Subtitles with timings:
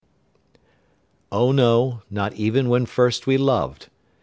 [0.51, 0.57] s.
[1.31, 3.87] OH, NO NOT EVEN WHEN FIRST WE LOVED.